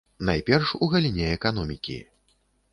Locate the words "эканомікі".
1.37-2.01